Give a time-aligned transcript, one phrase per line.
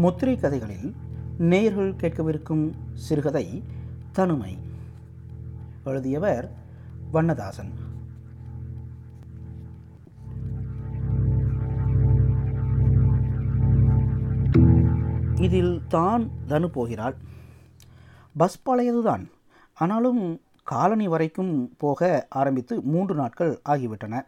[0.00, 0.94] முத்திரை கதைகளில்
[1.38, 3.62] நேயர்கள் கேட்கவிருக்கும் சிறுகதை
[4.12, 4.58] தனுமை.
[5.84, 6.50] எழுதியவர்
[7.10, 7.72] வண்ணதாசன்.
[15.40, 17.14] இதில் தான் தனு போகிறாள்.
[18.36, 19.30] பஸ் பழையதுதான்.
[19.74, 24.20] ஆனாலும் காலனி வரைக்கும் போக ஆரம்பித்து மூன்று நாட்கள் ஆகிவிட்டன.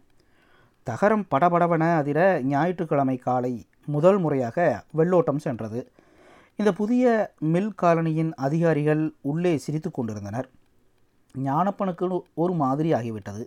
[0.82, 5.90] தகரம் படபடவன அதிர ஞாயிற்றுக்கிழமை காலை முதல் முறையாக வெள்ளோட்டம் சென்றது.
[6.56, 10.48] இந்த புதிய மில் காலனியின் அதிகாரிகள் உள்ளே சிரித்து கொண்டிருந்தனர்.
[11.38, 13.44] ஞானப்பனுக்கு ஒரு மாதிரி ஆகிவிட்டது.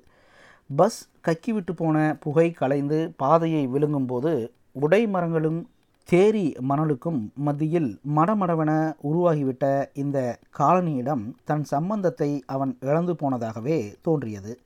[0.75, 5.69] பஸ் கக்கிவிட்டு போன புகை கலைந்து பாதையை விழுங்கும்போது உடை மரங்களும்
[6.11, 14.59] தேரி மணலுக்கும் மத்தியில் மடமடவென உருவாகிவிட்ட இந்த காலனியிடம் தன் சம்பந்தத்தை அவன் இழந்து போனதாகவே தோன்றியது.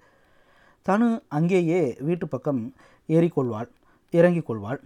[0.81, 2.73] தனு அங்கேயே வீட்டு பக்கம்
[3.07, 3.69] ஏறிக்கொள்வாள்
[4.11, 4.81] இறங்கிக் கொள்வாள்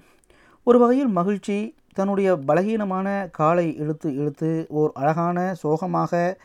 [0.65, 1.55] ஒரு வகையில் மகிழ்ச்சி
[1.93, 6.37] தன்னுடைய பலகீனமான காலை இழுத்து இழுத்து ஓர் அழகான சோகமாக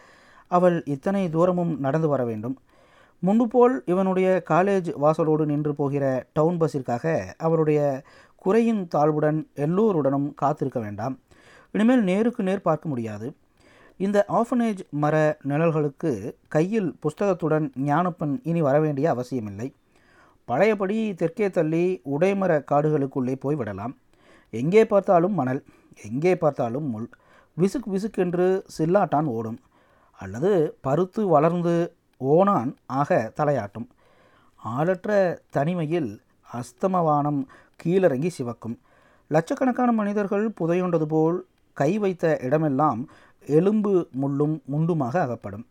[0.47, 2.57] அவள் இத்தனை தூரமும் நடந்து வர வேண்டும்.
[3.19, 8.03] முன்பு போல் இவனுடைய காலேஜ் வாசலோடு நின்று போகிற டவுன் பஸ்ஸிற்காக அவருடைய
[8.37, 11.19] குறையின் தாழ்வுடன் எல்லோருடனும் காத்திருக்க வேண்டாம்.
[11.73, 13.35] இனிமேல் நேருக்கு நேர் பார்க்க முடியாது.
[13.97, 19.75] இந்த ஆஃபனேஜ் மர நிழல்களுக்கு கையில் புஸ்தகத்துடன் ஞானப்பன் இனி வரவேண்டிய அவசியமில்லை.
[20.45, 23.95] பழையபடி தெற்கே தள்ளி உடைமர காடுகளுக்குள்ளே போய்விடலாம்.
[24.51, 25.65] எங்கே பார்த்தாலும் மணல்
[26.03, 27.09] எங்கே பார்த்தாலும் முள்.
[27.57, 29.59] விசுக் விசுக்கென்று சில்லாட்டான் ஓடும்.
[30.19, 33.89] அல்லது பருத்து வளர்ந்து ஓனான் ஆக தலையாட்டும்.
[34.65, 36.21] ஆளற்ற தனிமையில்
[36.53, 37.47] அஸ்தமவானம்
[37.85, 38.79] கீழிறங்கி சிவக்கும்.
[39.29, 43.09] லட்சக்கணக்கான மனிதர்கள் புதையுண்டது போல் கை வைத்த இடமெல்லாம்
[43.47, 45.67] எலும்பு முள்ளும் முண்டுமாக அகப்படும்.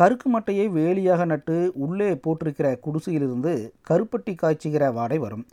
[0.00, 5.46] கருக்கு மட்டையை வேலியாக நட்டு உள்ளே போட்டிருக்கிற குடிசையிலிருந்து கருப்பட்டி காய்ச்சுகிற வாடை வரும்.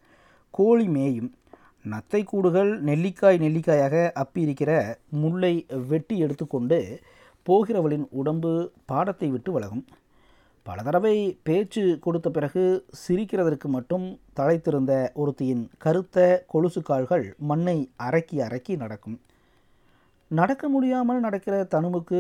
[0.50, 1.36] கோழி மேயும்.
[1.86, 4.72] நத்தை கூடுகள் நெல்லிக்காய் நெல்லிக்காயாக அப்பியிருக்கிற
[5.22, 5.54] முள்ளை
[5.88, 6.80] வெட்டி எடுத்துக்கொண்டு
[7.46, 8.52] போகிறவளின் உடம்பு
[8.86, 9.84] பாடத்தை விட்டு விலகும்.
[10.66, 12.64] பல தடவை பேச்சு கொடுத்த பிறகு
[13.02, 14.06] சிரிக்கிறதற்கு மட்டும்
[14.40, 19.18] தழைத்திருந்த ஒருத்தியின் கருத்த கொலுசு கால்கள் மண்ணை அரக்கி அரக்கி நடக்கும்.
[20.32, 22.20] நடக்க முடியாமல் நடக்கிற தனுவுக்கு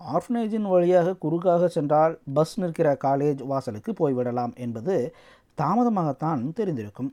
[0.00, 4.94] ஆர்ஃபனேஜின் வழியாக குறுக்காக சென்றால் பஸ் நிற்கிற காலேஜ் வாசலுக்கு போய்விடலாம் என்பது
[5.58, 7.10] தாமதமாகத்தான் தெரிந்திருக்கும்.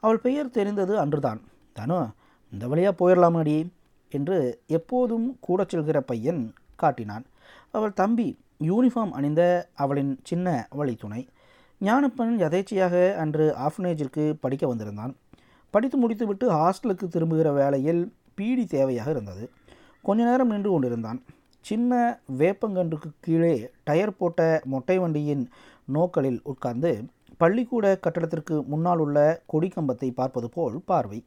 [0.00, 1.40] அவள் பெயர் தெரிந்தது அன்றுதான்.
[1.72, 1.98] தனு
[2.52, 3.56] இந்த வழியாக போயிடலாமாடி
[4.08, 7.24] என்று எப்போதும் கூட செல்கிற பையன் காட்டினான்.
[7.70, 8.28] அவள் தம்பி
[8.64, 9.42] யூனிஃபார்ம் அணிந்த
[9.74, 11.28] அவளின் சின்ன வழித்துணை.
[11.80, 15.16] ஞானப்பன் யதேச்சையாக அன்று ஆஃபனேஜிற்கு படிக்க வந்திருந்தான்.
[15.70, 19.50] படித்து முடித்துவிட்டு ஹாஸ்டலுக்கு திரும்புகிற வேளையில் பீடி தேவையாக இருந்தது.
[20.02, 21.20] கொஞ்ச நேரம் நின்று கொண்டிருந்தான்.
[21.64, 25.48] சின்ன வேப்பங்கன்றுக்கு கீழே டயர் போட்ட மொட்டை வண்டியின்
[25.94, 26.92] நோக்களில் உட்கார்ந்து
[27.40, 29.18] பள்ளிக்கூட கட்டடத்திற்கு முன்னால் உள்ள
[29.52, 31.18] கொடிக்கம்பத்தை பார்ப்பது போல் பார்வை.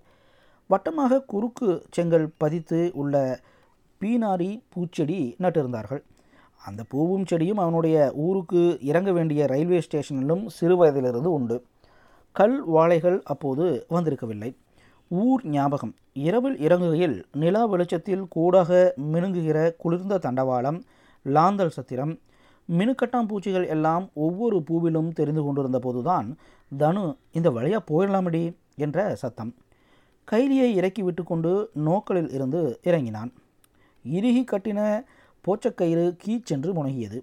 [0.69, 3.15] வட்டமாக குறுக்கு செங்கல் பதித்து உள்ள
[4.01, 6.01] பீனாரி பூச்செடி நட்டிருந்தார்கள்.
[6.61, 11.57] அந்த பூவும் செடியும் அவனுடைய ஊருக்கு இறங்க வேண்டிய ரயில்வே ஸ்டேஷனிலும் சிறு வயதிலிருந்து உண்டு.
[12.35, 14.51] கல் வாழைகள் அப்போது வந்திருக்கவில்லை.
[15.11, 15.93] ஊர் ஞாபகம்.
[16.27, 20.79] இரவில் இறங்குகையில் நிலா வெளிச்சத்தில் கூடாக மினுங்குகிற குளிர்ந்த தண்டவாளம்
[21.25, 22.13] லாந்தல் சத்திரம்
[22.77, 26.37] மினுக்கட்டாம்பூச்சிகள் எல்லாம் ஒவ்வொரு பூவிலும் தெரிந்து கொண்டிருந்த போதுதான்
[26.77, 29.55] தனு இந்த வழியாக போயிடலாமடி என்ற சத்தம்.
[30.31, 33.33] கைலியை இறக்கி விட்டுக்கொண்டு நோக்கலில் நோக்களில் இருந்து இறங்கினான்.
[34.05, 35.03] இறுகி கட்டின
[35.45, 37.19] போச்சக்கயிறு கீச்சென்று முனகியது.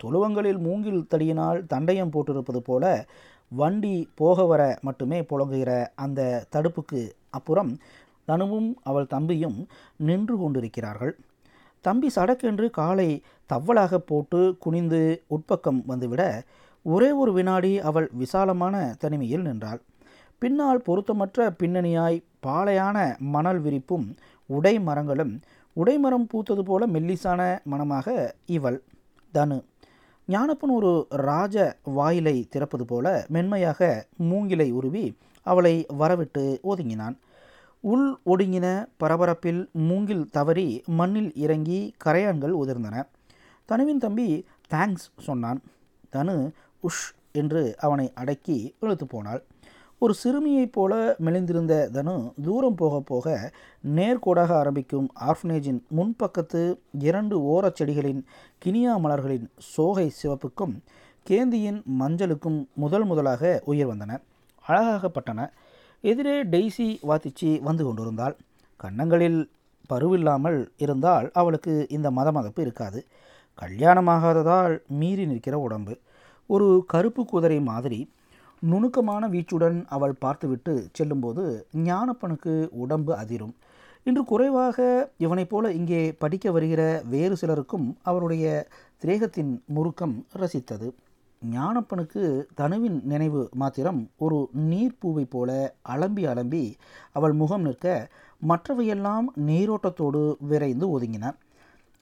[0.00, 3.06] தொழுவங்களில் மூங்கில் தடியினால் தண்டயம் போட்டிருப்பது போல
[3.48, 7.78] வண்டி போக வர மட்டுமே புழங்குகிற அந்த தடுப்புக்கு அப்புறம்
[8.28, 9.66] தனுவும் அவள் தம்பியும்
[9.96, 11.18] நின்று கொண்டிருக்கிறார்கள்.
[11.86, 13.08] தம்பி சடக்கென்று காலை
[13.50, 15.00] தவ்வலாக போட்டு குனிந்து
[15.34, 16.22] உட்பக்கம் வந்துவிட
[16.86, 19.80] ஒரே ஒரு வினாடி அவள் விசாலமான தனிமையில் நின்றாள்.
[20.42, 22.96] பின்னால் பொருத்தமற்ற பின்னணியாய் பாலையான
[23.34, 24.06] மணல் விரிப்பும்
[24.50, 25.34] உடை மரங்களும்
[25.76, 27.40] உடைமரம் பூத்தது போல மெல்லிசான
[27.72, 28.08] மனமாக
[28.56, 28.78] இவள்.
[29.34, 29.58] தனு
[30.28, 30.92] ஞானப்பன் ஒரு
[31.28, 31.56] ராஜ
[31.96, 33.06] வாயிலை திறப்பது போல
[33.36, 33.88] மென்மையாக
[34.30, 35.06] மூங்கிலை உருவி
[35.46, 37.16] அவளை வரவிட்டு ஒதுங்கினான்.
[37.84, 43.06] உள் ஒடுங்கின பரபரப்பில் மூங்கில் தவறி மண்ணில் இறங்கி கரையான்கள் உதிர்ந்தன.
[43.68, 45.60] தனுவின் தம்பி தேங்க்ஸ் சொன்னான்.
[46.12, 46.50] தனு
[46.82, 49.42] உஷ் என்று அவனை அடக்கி இழுத்து போனாள்.
[49.98, 53.52] ஒரு சிறுமியைப் போல மெலிந்திருந்த தனு தூரம் போக போக
[53.94, 58.22] நேர்கோடாக ஆரம்பிக்கும் ஆர்ஃபனேஜின் முன்பக்கத்து இரண்டு ஓரச் செடிகளின்
[58.64, 60.74] கினியா மலர்களின் சோகை சிவப்புக்கும்
[61.30, 64.20] கேந்தியின் மஞ்சளுக்கும் முதல் முதலாக உயிர் வந்தன.
[64.68, 65.50] அழகாகப்பட்டன
[66.10, 68.34] எதிரே டெய்ஸி வாத்திச்சி வந்து கொண்டிருந்தாள்.
[68.76, 69.38] கன்னங்களில்
[69.90, 73.00] பருவில்லாமல் இருந்தால் அவளுக்கு இந்த மதமதப்பு இருக்காது.
[73.58, 75.94] கல்யாணமாகாததால் மீறி நிற்கிற உடம்பு.
[76.46, 78.00] ஒரு கருப்பு குதிரை மாதிரி
[78.60, 81.44] நுணுக்கமான வீச்சுடன் அவள் பார்த்துவிட்டு செல்லும்போது
[81.84, 83.54] ஞானப்பனுக்கு உடம்பு அதிரும்.
[84.02, 88.68] இன்று குறைவாக இவனைப் போல இங்கே படிக்க வருகிற வேறு சிலருக்கும் அவருடைய
[89.04, 90.88] திரேகத்தின் முறுக்கம் ரசித்தது.
[91.52, 96.74] ஞானப்பனுக்கு தனுவின் நினைவு மாத்திரம் ஒரு நீர்ப்பூவை போல அலம்பி அலம்பி
[97.12, 98.08] அவள் முகம் நிற்க
[98.42, 101.32] மற்றவையெல்லாம் நீரோட்டத்தோடு விரைந்து ஒதுங்கின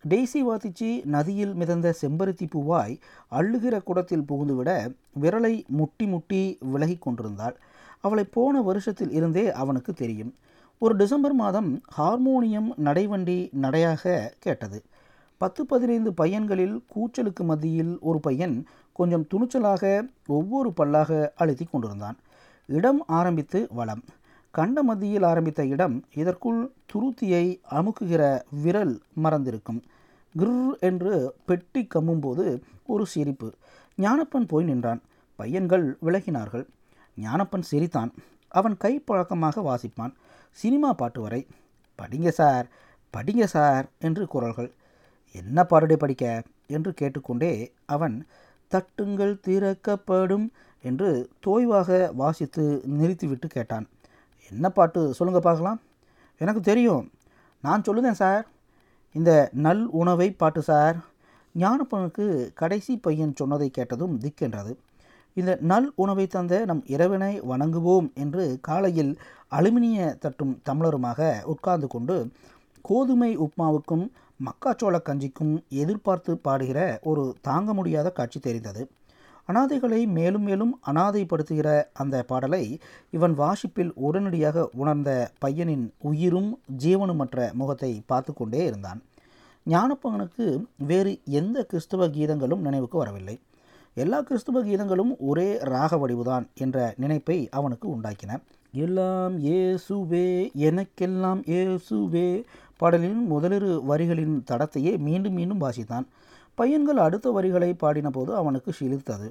[0.09, 2.99] டெய்சி வாத்திச்சி நதியில் மிதந்த செம்பருத்தி பூவாய்
[3.31, 7.57] அள்ளுகிற குடத்தில் புகுந்துவிட விரலை முட்டி முட்டி விலகி கொண்டிருந்தாள்.
[8.01, 10.35] அவளை போன வருஷத்தில் இருந்தே அவனுக்கு தெரியும்.
[10.79, 14.83] ஒரு டிசம்பர் மாதம் ஹார்மோனியம் நடைவண்டி நடையாக கேட்டது.
[15.39, 22.17] பத்து பதினைந்து பையன்களில் கூச்சலுக்கு மத்தியில் ஒரு பையன் கொஞ்சம் துணிச்சலாக ஒவ்வொரு பல்லாக அழுத்தி கொண்டிருந்தான்.
[22.67, 24.03] இடம் ஆரம்பித்து வளம்.
[24.51, 29.83] கண்ட மத்தியில் ஆரம்பித்த இடம் இதற்குள் துருத்தியை அமுக்குகிற விரல் மறந்திருக்கும்.
[30.39, 33.55] கிர் என்று பெட்டி கம்மும்போது ஒரு சிரிப்பு.
[33.99, 35.03] ஞானப்பன் போய் நின்றான்.
[35.37, 36.67] பையன்கள் விலகினார்கள்.
[37.21, 38.13] ஞானப்பன் சிரித்தான்.
[38.49, 40.15] அவன் கை பழக்கமாக வாசிப்பான்.
[40.51, 41.47] சினிமா பாட்டு வரை.
[41.99, 42.69] படிங்க சார்
[43.17, 44.73] படிங்க சார் என்று குரல்கள்.
[45.33, 46.43] என்ன பாருடே படிக்க?
[46.67, 48.27] என்று கேட்டுக்கொண்டே அவன்
[48.73, 50.47] தட்டுங்கள் திறக்கப்படும்
[50.85, 51.09] என்று
[51.41, 52.65] தோய்வாக வாசித்து
[52.99, 53.87] நிறுத்திவிட்டு கேட்டான்.
[54.53, 55.15] என்ன பாட்டு?
[55.15, 55.81] சொல்லுங்க பார்க்கலாம்.
[56.41, 57.05] எனக்கு தெரியும்.
[57.65, 58.45] நான் சொல்லுதேன் சார்.
[59.15, 60.97] இந்த நல் உணவை பாட்டு சார்.
[61.55, 64.73] ஞானப்பனுக்கு கடைசி பையன் சொன்னதை கேட்டதும் திக்கென்றது
[65.37, 69.13] இந்த நல் உணவை தந்த நம் இறைவனை வணங்குவோம் என்று காலையில்
[69.49, 72.17] அலுமினிய தட்டும் தமிழருமாக உட்கார்ந்து கொண்டு
[72.85, 74.05] கோதுமை உப்மாவுக்கும்
[74.41, 78.83] மக்காச்சோள கஞ்சிக்கும் எதிர்பார்த்து பாடுகிற ஒரு தாங்க முடியாத காட்சி தெரிந்தது.
[79.49, 82.79] அனாதைகளை மேலும் மேலும் அனாதைப்படுத்துகிற அந்த பாடலை
[83.11, 89.03] இவன் வாசிப்பில் உடனடியாக உணர்ந்த பையனின் உயிரும் ஜீவனுமற்ற முகத்தை பார்த்து கொண்டே இருந்தான்.
[89.67, 93.41] ஞானப்பகனுக்கு வேறு எந்த கிறிஸ்துவ கீதங்களும் நினைவுக்கு வரவில்லை.
[93.95, 98.41] எல்லா கிறிஸ்துவ கீதங்களும் ஒரே ராக வடிவுதான் என்ற நினைப்பை அவனுக்கு உண்டாக்கின.
[98.75, 100.29] எல்லாம் ஏசுவே
[100.59, 102.29] எனக்கெல்லாம் ஏசுவே
[102.83, 106.07] பாடலின் முதலிரு வரிகளின் தடத்தையே மீண்டும் மீண்டும் வாசித்தான்.
[106.59, 109.29] பையன்கள் அடுத்த வரிகளை பாடின போது அவனுக்கு சிலிர்த்தது.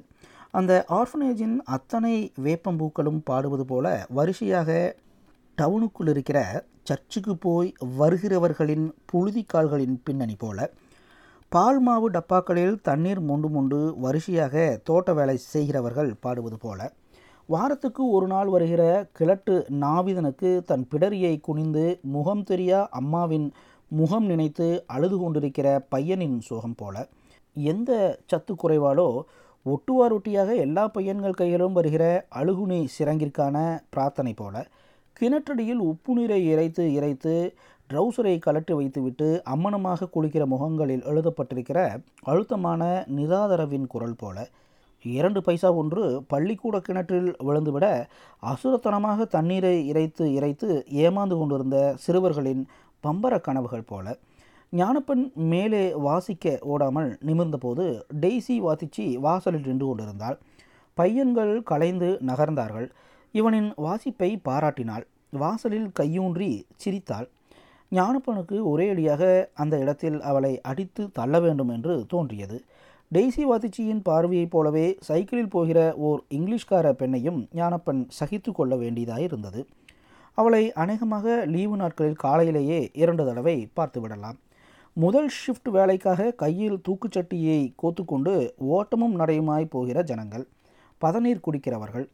[0.58, 2.14] அந்த ஆர்ஃபனேஜின் அத்தனை
[2.46, 3.86] வேப்பம்பூக்களும் பாடுவது போல
[4.18, 4.70] வரிசையாக
[5.58, 6.38] டவுனுக்குள் இருக்கிற
[6.88, 7.68] சர்ச்சுக்கு போய்
[7.98, 10.58] வருகிறவர்களின் புழுதிக்கால்களின் பின்னணி போல
[11.52, 14.54] பால் மாவு டப்பாக்களில் தண்ணீர் மொண்டு மொண்டு வரிசையாக
[14.88, 16.80] தோட்ட வேலை செய்கிறவர்கள் பாடுவது போல
[17.52, 18.82] வாரத்துக்கு ஒரு நாள் வருகிற
[19.12, 21.84] கிழட்டு நாவிதனுக்கு தன் பிடரியை குனிந்து
[22.14, 23.46] முகம் தெரியா அம்மாவின்
[23.90, 26.94] முகம் நினைத்து அழுது கொண்டிருக்கிற பையனின் சோகம் போல.
[27.56, 27.90] எந்த
[28.26, 29.08] சத்து குறைவாலோ
[29.66, 32.04] ஒட்டுவார் ஒட்டியாக எல்லா பையன்கள் கையிலும் வருகிற
[32.34, 33.56] அழுகுனி சிறங்கிற்கான
[33.90, 34.64] பிரார்த்தனை போல.
[35.16, 37.34] கிணற்றடியில் உப்பு நீரை இறைத்து இறைத்து
[37.90, 41.78] ட்ரௌசரை கலட்டி வைத்துவிட்டு அம்மனமாக குளிக்கிற முகங்களில் எழுதப்பட்டிருக்கிற
[42.22, 42.82] அழுத்தமான
[43.16, 44.38] நிராதரவின் குரல் போல.
[45.02, 47.86] இரண்டு பைசா ஒன்று பள்ளிக்கூட கிணற்றில் விழுந்துவிட
[48.42, 52.66] அசுரத்தனமாக தண்ணீரை இறைத்து இறைத்து ஏமாந்து கொண்டிருந்த சிறுவர்களின்
[53.04, 54.18] பம்பர கனவுகள் போல.
[54.72, 60.38] ஞானப்பன் மேலே வாசிக்க ஓடாமல் நிமிர்ந்தபோது டெய்ஸி வாசிச்சு வாசலில் நின்று கொண்டிருந்தாள்.
[60.94, 62.88] பையன்கள் கலைந்து நகர்ந்தார்கள்.
[63.32, 65.04] இவனின் வாசிப்பை பாராட்டினாள்.
[65.30, 67.28] வாசலில் கையூன்றி சிரித்தாள்.
[67.92, 72.64] ஞானப்பனுக்கு ஒரே அடியாக அந்த இடத்தில் அவளை அடித்து தள்ள வேண்டும் என்று தோன்றியது.
[73.14, 79.66] டெய்சி வாத்திச்சியின் பார்வையைப் போலவே சைக்கிளில் போகிற ஓர் இங்கிலீஷ்கார பெண்ணையும் ஞானப்பன் சகித்து கொள்ள வேண்டியதாக இருந்தது.
[80.34, 84.38] அவளை அநேகமாக லீவு நாட்களில் காலையிலேயே இரண்டு தடவை பார்த்து விடலாம்.
[84.92, 90.46] முதல் ஷிஃப்ட் வேலைக்காக கையில் தூக்குச்சட்டியை கோத்துக்கொண்டு ஓட்டமும் நடையுமாய் போகிற ஜனங்கள்.
[91.00, 92.06] பதநீர் குடிக்கிறவர்கள்.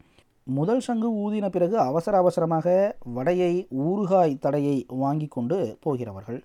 [0.42, 6.42] முதல் சங்கு ஊதின பிறகு அவசர அவசரமாக வடையை ஊறுகாய் தடையை வாங்கி கொண்டு போகிறவர்கள்.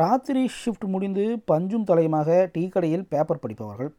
[0.00, 1.22] ராத்திரி ஷிஃப்ட் முடிந்து
[1.52, 3.90] பஞ்சும் தலையுமாக டீ கடையில் பேப்பர் படிப்பவர்கள்.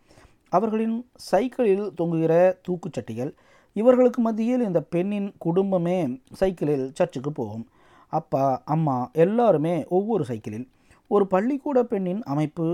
[0.50, 0.98] அவர்களின்
[1.30, 2.34] சைக்கிளில் தொங்குகிற
[2.68, 3.32] தூக்குச்சட்டிகள்
[3.74, 7.66] இவர்களுக்கு மத்தியில் இந்த பெண்ணின் குடும்பமே சைக்கிளில் சர்ச்சுக்கு போகும்.
[8.10, 10.68] அப்பா அம்மா எல்லாருமே ஒவ்வொரு சைக்கிளில்.
[11.08, 12.68] ஒரு பள்ளிக்கூட பெண்ணின் அமைப்பு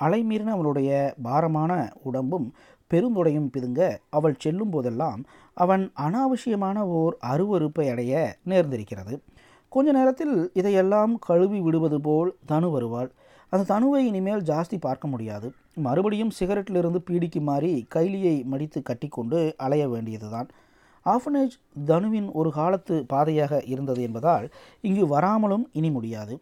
[0.00, 2.54] அலைமீறின அவளுடைய பாரமான உடம்பும்
[2.90, 5.20] பெருந்தொடையும் பிதுங்க அவள் செல்லும் போதெல்லாம்
[5.54, 9.14] அவன் அனாவசியமான ஓர் அருவறுப்பை அடைய நேர்ந்திருக்கிறது.
[9.74, 13.10] கொஞ்ச நேரத்தில் இதையெல்லாம் கழுவி விடுவது போல் தனு வருவாள்.
[13.52, 15.48] அந்த தனுவை இனிமேல் ஜாஸ்தி பார்க்க முடியாது.
[15.86, 20.48] மறுபடியும் சிகரெட்டிலிருந்து பீடிக்கு மாறி கைலியை மடித்து கட்டிக்கொண்டு அலைய வேண்டியதுதான்.
[21.06, 21.54] ஆஃபனேஜ்
[21.86, 24.46] தனுவின் ஒரு காலத்து பாதையாக இருந்தது என்பதால்
[24.80, 26.36] இங்கு வராமலும் இனி முடியாது.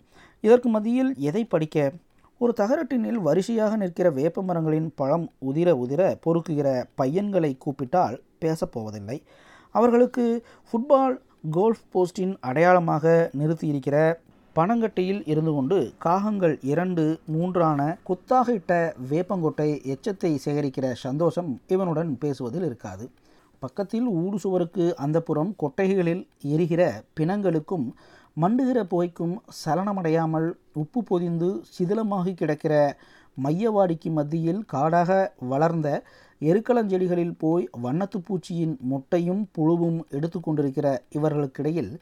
[0.44, 1.92] இதற்கு மத்தியில் எதை படிக்க?
[2.40, 9.18] ஒரு தகரட்டினில் வரிசையாக நிற்கிற வேப்ப மரங்களின் பழம் உதிர உதிர பொறுக்குகிற பையன்களை கூப்பிட்டால் பேசப்போவதில்லை.
[9.75, 10.25] அவர்களுக்கு
[10.68, 14.14] ஃபுட்பால் கோல்ஃப் போஸ்டின் அடையாளமாக நிறுத்தியிருக்கிற
[14.56, 23.11] பனங்கட்டையில் இருந்து கொண்டு காகங்கள் இரண்டு மூன்றான குத்தாக இட்ட வேப்பங்கொட்டை எச்சத்தை சேகரிக்கிற சந்தோஷம் இவனுடன் பேசுவதில் இருக்காது.
[23.59, 27.87] பக்கத்தில் ஊடு சுவருக்கு அந்த புறம் கொட்டைகளில் எரிகிற பிணங்களுக்கும்
[28.40, 32.97] மண்டுகிற புகைக்கும் சலனமடையாமல் உப்பு பொதிந்து சிதிலமாகி கிடக்கிற
[33.42, 36.02] மையவாடிக்கு மத்தியில் காடாக வளர்ந்த
[36.40, 41.92] எருக்களஞ்செடிகளில் போய் வண்ணத்து பூச்சியின் முட்டையும் புழுவும் எடுத்து கொண்டிருக்கிற இவர்களுக்கிடையில்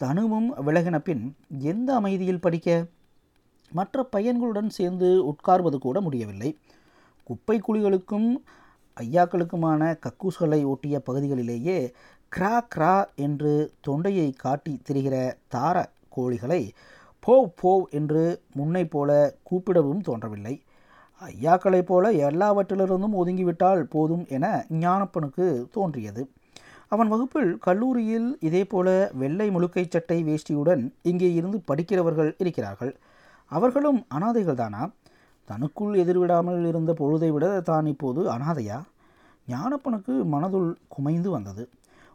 [0.00, 1.24] தனுவும் விலகின பின்
[1.58, 2.86] எந்த அமைதியில் படிக்க?
[3.72, 6.58] மற்ற பையன்களுடன் சேர்ந்து உட்கார்வது கூட முடியவில்லை.
[7.24, 8.28] குப்பை குழிகளுக்கும்
[8.96, 11.78] ஐயாக்களுக்குமான கக்கூஸ்களை ஒட்டிய பகுதிகளிலேயே
[12.36, 15.16] கிரா கிரா என்று தொண்டையை காட்டி திரிகிற
[15.54, 15.76] தார
[16.16, 16.62] கோழிகளை
[17.20, 20.60] போ போ என்று முன்னை போல கூப்பிடவும் தோன்றவில்லை.
[21.26, 26.22] ஐயாக்களைப் போல எல்லாவற்றிலிருந்தும் ஒதுங்கிவிட்டால் போதும் என ஞானப்பனுக்கு தோன்றியது.
[26.88, 32.96] அவன் வகுப்பில் கல்லூரியில் இதேபோல வெள்ளை முழுக்கை சட்டை வேஷ்டியுடன் இங்கே இருந்து படிக்கிறவர்கள் இருக்கிறார்கள்.
[33.52, 34.82] அவர்களும் அனாதைகள்தானா?
[35.44, 38.78] தனக்குள் எதிர்விடாமல் இருந்த பொழுதை விட தான் இப்போது அனாதையா?
[39.48, 41.68] ஞானப்பனுக்கு மனதுள் குமைந்து வந்தது.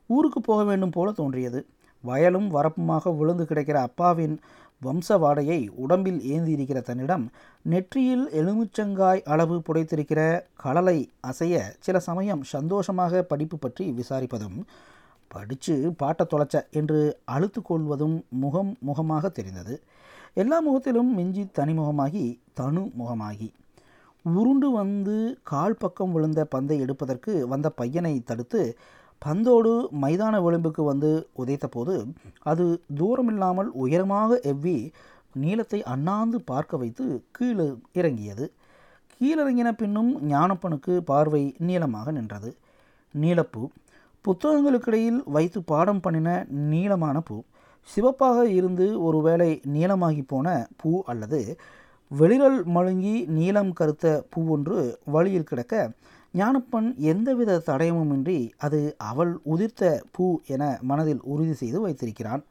[0.07, 1.65] ஊருக்கு போக வேண்டும் போல தோன்றியது.
[2.03, 4.35] வயலும் வரப்புமாக விழுந்து கிடக்கிற அப்பாவின்
[4.81, 7.24] வம்ச வாடையை உடம்பில் ஏந்தியிருக்கிற தன்னிடம்
[7.62, 10.22] நெற்றியில் எலுமிச்சங்காய் அளவு புடைத்திருக்கிற
[10.55, 14.60] கடலை அசைய சில சமயம் சந்தோஷமாக படிப்பு பற்றி விசாரிப்பதும்
[15.27, 19.81] படித்து பாட்டை தொலைச்ச என்று அழுத்து கொள்வதும் முகம் முகமாக தெரிந்தது.
[20.34, 23.50] எல்லா முகத்திலும் மிஞ்சி தனிமுகமாகி தனு முகமாகி.
[24.25, 28.62] உருண்டு வந்து கால் பக்கம் விழுந்த பந்தை எடுப்பதற்கு வந்த பையனை தடுத்து
[29.21, 29.71] பந்தோடு
[30.01, 31.95] மைதான விளிம்புக்கு வந்து உதைத்தபோது
[32.43, 32.65] அது
[32.97, 34.91] தூரமில்லாமல் உயரமாக எவ்வி
[35.36, 38.45] நீளத்தை அண்ணாந்து பார்க்க வைத்து கீழே இறங்கியது.
[39.21, 42.50] கீழிறங்கின பின்னும் ஞானப்பனுக்கு பார்வை நீளமாக நின்றது.
[43.13, 43.62] நீலப்பூ.
[44.25, 47.38] புத்தகங்களுக்கிடையில் வைத்து பாடம் பண்ணின நீளமான பூ.
[47.89, 51.57] சிவப்பாக இருந்து ஒருவேளை நீளமாகி போன பூ அல்லது
[52.12, 55.74] வெளிரல் மழுங்கி நீளம் கருத்த பூ ஒன்று வழியில் கிடக்க
[56.38, 58.79] ஞானப்பன் எந்தவித தடயமுமின்றி அது
[59.12, 62.44] அவள் உதிர்த்த பூ என மனதில் உறுதி செய்து வைத்திருக்கிறான்.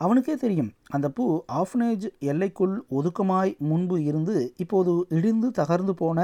[0.00, 1.24] அவனுக்கே தெரியும் அந்த பூ
[1.60, 6.18] ஆஃப்னேஜ் எல்லைக்குள் ஒதுக்கமாய் முன்பு இருந்து இப்போது இடிந்து தகர்ந்து போன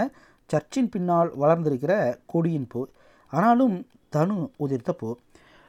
[0.50, 1.93] சர்ச்சின் பின்னால் வளர்ந்திருக்கிற
[2.33, 2.81] கொடியின் பூ.
[3.33, 3.77] ஆனாலும்
[4.15, 5.09] தனு உதிர்த்த பூ.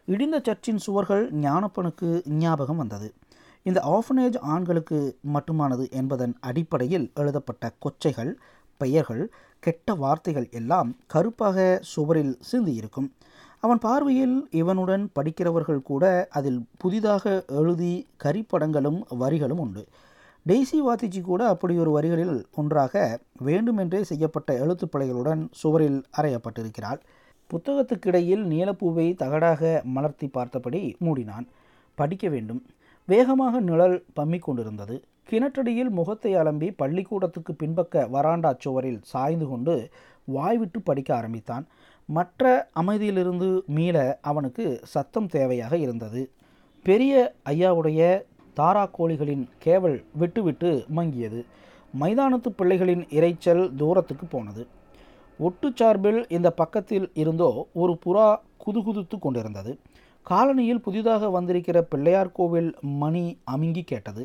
[0.08, 2.10] இடிந்த சர்ச்சின் சுவர்கள் ஞானப்பனுக்கு
[2.44, 3.10] ஞாபகம் வந்தது.
[3.66, 5.00] இந்த ஆஃபனேஜ் ஆண்களுக்கு
[5.34, 8.32] மட்டுமானது என்பதன் அடிப்படையில் எழுதப்பட்ட கொச்சைகள்
[8.80, 9.24] பெயர்கள்
[9.60, 13.10] கெட்ட வார்த்தைகள் எல்லாம் கருப்பாக சுவரில் சிந்தியிருக்கும்
[13.60, 17.94] அவன் பார்வையில் இவனுடன் படிக்கிறவர்கள் கூட அதில் புதிதாக எழுதி
[18.24, 19.84] கரிப்படங்களும் வரிகளும் உண்டு.
[20.46, 22.94] டெய்சி வாத்திஜி கூட அப்படி ஒரு வரிகளில் ஒன்றாக
[23.40, 27.02] வேண்டுமென்றே செய்யப்பட்ட எழுத்துப்படைகளுடன் சுவரில் அறையப்பட்டிருக்கிறாள்.
[27.50, 31.48] புத்தகத்துக்கிடையில் நீலப்பூவை தகடாக மலர்த்தி பார்த்தபடி மூடினான்.
[31.96, 32.62] படிக்க வேண்டும்.
[33.08, 34.96] வேகமாக நிழல் பம்மிக் கொண்டிருந்தது
[35.28, 39.76] கிணற்றடியில் முகத்தை அலம்பி பள்ளிக்கூடத்துக்கு பின்பக்க வராண்டா சுவரில் சாய்ந்து கொண்டு
[40.26, 41.66] வாய்விட்டு படிக்க ஆரம்பித்தான்.
[42.10, 46.32] மற்ற அமைதியிலிருந்து மீள அவனுக்கு சத்தம் தேவையாக இருந்தது.
[46.86, 47.14] பெரிய
[47.46, 48.02] ஐயாவுடைய
[48.54, 51.40] தாரா கோழிகளின் கேவல் விட்டு விட்டு மங்கியது.
[52.00, 54.68] மைதானத்து பிள்ளைகளின் இரைச்சல் தூரத்துக்கு போனது.
[55.40, 58.28] ஒட்டு சார்பில் இந்த பக்கத்தில் இருந்தோ ஒரு புறா
[58.66, 59.72] குதுகுதுத்து கொண்டிருந்தது.
[60.30, 62.72] காலனியில் புதிதாக வந்திருக்கிற பிள்ளையார் கோவில்
[63.04, 64.24] மணி அமுங்கி கேட்டது.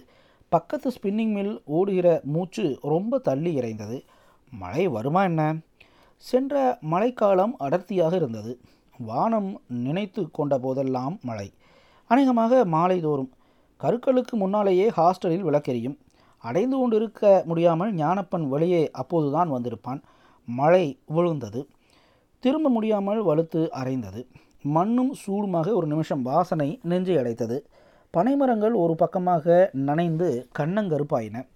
[0.54, 3.98] பக்கத்து ஸ்பின்னிங் மில் ஓடுகிற மூச்சு ரொம்ப தள்ளி இறைந்தது.
[4.52, 5.42] மழை வருமா என்ன?
[6.24, 6.54] சென்ற
[6.92, 8.52] மழைக்காலம் அடர்த்தியாக இருந்தது.
[8.98, 9.48] வானம்
[9.84, 11.48] நினைத்து கொண்ட போதெல்லாம் மழை.
[12.10, 13.32] அநேகமாக மாலை தோறும்.
[13.80, 15.96] கருக்களுக்கு முன்னாலேயே ஹாஸ்டலில் விளக்கெரியும்.
[16.44, 20.00] அடைந்து கொண்டிருக்க முடியாமல் ஞானப்பன் வெளியே அப்போதுதான் வந்திருப்பான்.
[20.48, 21.60] மழை விழுந்தது.
[22.44, 24.22] திரும்ப முடியாமல் வலுத்து அரைந்தது.
[24.62, 27.58] மண்ணும் சூடுமாக ஒரு நிமிஷம் வாசனை நெஞ்சை அடைத்தது.
[28.14, 31.46] பனைமரங்கள் ஒரு பக்கமாக நனைந்து கண்ணங்கருப்பாயின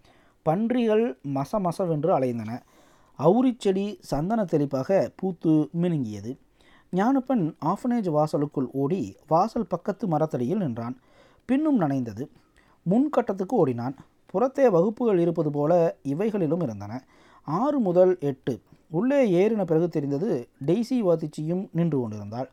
[0.42, 2.60] பன்றிகள் மச மசவென்று அலைந்தன
[3.18, 5.50] அவுரிச்செடி சந்தன தெளிப்பாக பூத்து
[5.82, 6.38] மினுங்கியது.
[6.92, 11.00] ஞானப்பன் ஆஃபனேஜ் வாசலுக்குள் ஓடி வாசல் பக்கத்து மரத்தடியில் நின்றான்.
[11.44, 12.28] பின்னும் நனைந்தது.
[12.90, 13.96] முன்கட்டத்துக்கு ஓடினான்.
[14.26, 17.04] புறத்தே வகுப்புகள் இருப்பது போல இவைகளிலும் இருந்தன.
[17.42, 18.60] ஆறு முதல் எட்டு.
[18.90, 22.50] உள்ளே ஏறின பிறகு தெரிந்தது டெய்சி வாத்திச்சியும் நின்று கொண்டிருந்தாள்.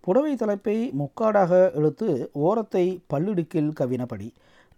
[0.00, 4.28] புடவை தலைப்பை முக்காடாக இழுத்து ஓரத்தை பல்லிடுக்கில் கவினபடி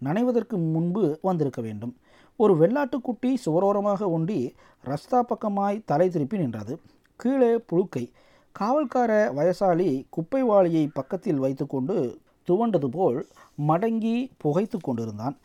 [0.05, 1.97] நனைவதற்கு முன்பு வந்திருக்க வேண்டும்.
[2.37, 4.53] ஒரு வெள்ளாட்டுக்குட்டி சுவரோரமாக ஒண்டி
[4.85, 6.81] ரஸ்தா பக்கமாய் தலை திருப்பி நின்றது.
[7.17, 8.11] கீழே புழுக்கை.
[8.55, 13.27] காவல்கார வயசாளி குப்பை வாளியை பக்கத்தில் வைத்துக்கொண்டு துவண்டது போல்
[13.69, 15.37] மடங்கி புகைத்து கொண்டிருந்தான்.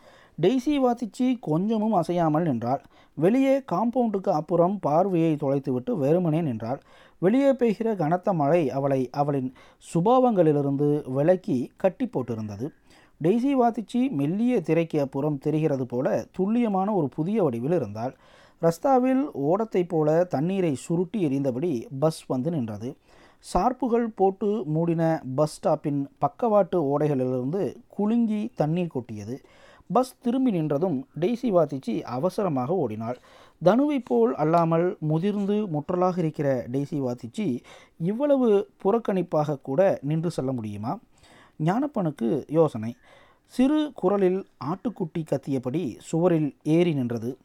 [0.41, 2.81] டெய்ஸி வாத்திச்சி கொஞ்சமும் அசையாமல் நின்றாள்.
[3.13, 6.81] வெளியே காம்பவுண்டுக்கு அப்புறம் பார்வையை தொலைத்துவிட்டு வெறுமனே நின்றாள்.
[7.19, 9.53] வெளியே பெய்கிற கனத்த மழை அவளை அவளின்
[9.93, 12.67] சுபாவங்களிலிருந்து விலக்கி கட்டி போட்டிருந்தது.
[13.23, 18.15] டெய்ஸி வாத்திச்சி மெல்லிய திரைக்கு அப்புறம் தெரிகிறது போல துல்லியமான ஒரு புதிய வடிவில் இருந்தாள்.
[18.61, 22.95] ரஸ்தாவில் ஓடத்தைப் போல தண்ணீரை சுருட்டி எறிந்தபடி பஸ் வந்து நின்றது.
[23.53, 29.41] சார்புகள் போட்டு மூடின பஸ் ஸ்டாப்பின் பக்கவாட்டு ஓடைகளிலிருந்து குலுங்கி தண்ணீர் கொட்டியது.
[29.87, 33.17] பஸ் திரும்பி நின்றதும் டெய்சி வாத்திச்சி அவசரமாக ஓடினாள்.
[33.63, 37.59] தனுவைப் போல் அல்லாமல் முதிர்ந்து முற்றலாக இருக்கிற டெய்சி வாத்திச்சி
[37.97, 40.99] இவ்வளவு புறக்கணிப்பாக கூட நின்று செல்ல முடியுமா?
[41.63, 42.95] ஞானப்பனுக்கு யோசனை.
[43.47, 47.37] சிறு குரலில் ஆட்டுக்குட்டி கத்தியபடி சுவரில் ஏறி நின்றது.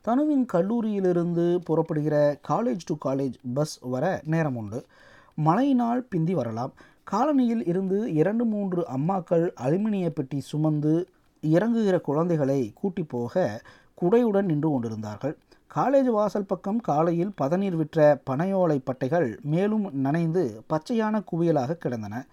[0.00, 4.86] தனுவின் கல்லூரியிலிருந்து புறப்படுகிற காலேஜ் டு காலேஜ் பஸ் வர நேரம் உண்டு.
[5.34, 6.72] மழையினால் பிந்தி வரலாம்.
[7.12, 11.08] காலனியில் இருந்து இரண்டு மூன்று அம்மாக்கள் அலுமினிய பெட்டி சுமந்து
[11.42, 13.62] இறங்குகிற குழந்தைகளை கூட்டி போக
[14.02, 15.36] குடையுடன் நின்று கொண்டிருந்தார்கள்.
[15.74, 22.26] காலேஜ் வாசல் பக்கம் காலையில் பதநீர் விற்ற பனையோலை பட்டைகள் மேலும் நனைந்து பச்சையான குவியலாக கிடந்தன.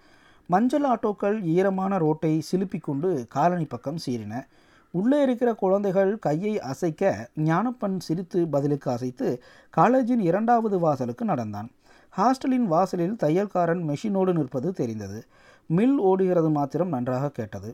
[0.46, 4.46] மஞ்சள் ஆட்டோக்கள் ஈரமான ரோட்டை சிலுப்பி கொண்டு காலனி பக்கம் சீறின.
[4.90, 11.70] உள்ளே இருக்கிற குழந்தைகள் கையை அசைக்க ஞானப்பன் சிரித்து பதிலுக்கு அசைத்து காலேஜின் இரண்டாவது வாசலுக்கு நடந்தான்.
[12.16, 15.18] ஹாஸ்டலின் வாசலில் தையல்காரன் மெஷினோடு நிற்பது தெரிந்தது.
[15.66, 17.70] மில் ஓடுகிறது மாத்திரம் நன்றாக கேட்டது.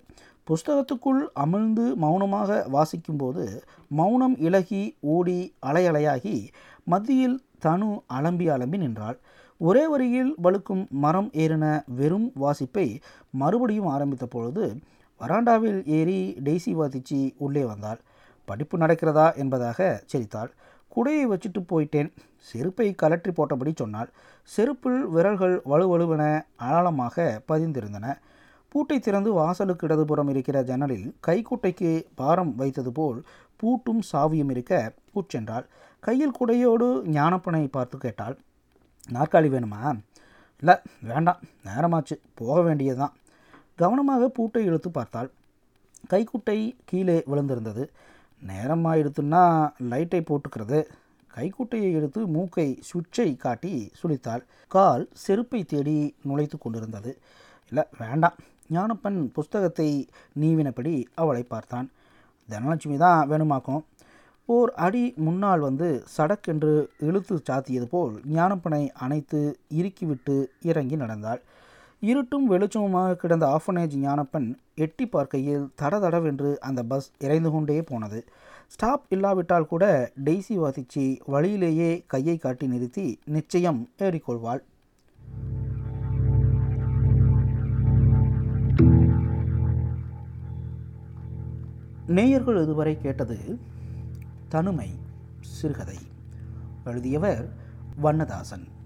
[0.49, 3.44] புஸ்தகத்துக்குள் அமிழ்ந்து மௌனமாக வாசிக்கும்போது
[3.88, 6.37] மௌனம் இலகி ஓடி அலையலையாகி
[6.85, 9.18] மத்தியில் தனு அலம்பி அலம்பி நின்றாள்.
[9.61, 12.87] ஒரே வரியில் வழுக்கும் மரம் ஏறின வெறும் வாசிப்பை
[13.30, 14.66] மறுபடியும் ஆரம்பித்த பொழுது
[15.20, 18.00] வராண்டாவில் ஏறி டெய்சி வாதிச்சி உள்ளே வந்தாள்.
[18.44, 20.50] படிப்பு நடக்கிறதா என்பதாக சிரித்தாள்.
[20.94, 22.11] குடையை வச்சுட்டு போயிட்டேன்.
[22.49, 24.11] செருப்பை கலற்றி போட்டபடி சொன்னாள்
[24.50, 26.25] செருப்பில் விரல்கள் வலுவலுவென
[26.70, 28.06] ஆழமாக பதிந்திருந்தன.
[28.73, 33.18] பூட்டை திறந்து வாசலுக்கு இடதுபுறம் இருக்கிற ஜன்னலில் கைக்குட்டைக்கு பாரம் வைத்தது போல்
[33.61, 34.75] பூட்டும் சாவியும் இருக்க
[35.12, 35.66] பூச்சென்றாள்
[36.06, 38.37] கையில் குடையோடு ஞானப்பனை பார்த்து கேட்டாள்
[39.14, 39.80] நாற்காலி வேணுமா?
[40.62, 43.14] இல்லை வேண்டாம் நேரமாச்சு போக வேண்டியதுதான்.
[43.82, 45.28] கவனமாக பூட்டை இழுத்து பார்த்தாள்.
[46.12, 46.59] கைக்குட்டை
[46.90, 47.85] கீழே விழுந்திருந்தது.
[48.49, 49.42] நேரமாக எடுத்துன்னா
[49.90, 50.80] லைட்டை போட்டுக்கிறது.
[51.35, 57.18] கைக்குட்டையை எடுத்து மூக்கை சுவிட்சை காட்டி சுழித்தாள் கால் செருப்பை தேடி நுழைத்து கொண்டிருந்தது.
[57.68, 58.37] இல்லை வேண்டாம்.
[58.73, 60.09] ஞானப்பன் புஸ்தகத்தை
[60.40, 61.90] நீவினபடி அவளை பார்த்தான்.
[62.48, 63.83] தனலட்சுமி தான் வேணுமாக்கும்.
[64.46, 69.40] ஓர் அடி முன்னால் வந்து சடக்கென்று இழுத்து சாத்தியது போல் ஞானப்பனை அணைத்து
[69.79, 71.40] இறுக்கிவிட்டு இறங்கி நடந்தாள்.
[72.00, 78.24] இருட்டும் வெளிச்சமுமாக கிடந்த ஆஃபனேஜ் ஞானப்பன் எட்டி பார்க்கையில் தடதடவென்று அந்த பஸ் இறைந்து கொண்டே போனது.
[78.66, 84.62] ஸ்டாப் இல்லாவிட்டால் கூட டெய்ஸி வாசிச்சி வழியிலேயே கையை காட்டி நிறுத்தி நிச்சயம் ஏறிக்கொள்வாள்.
[92.06, 93.58] நேயர்கள் இதுவரை கேட்டது
[94.48, 94.90] தனுமை
[95.40, 95.98] சிறுகதை.
[96.84, 97.52] எழுதியவர்
[97.96, 98.78] வண்ணதாசன்.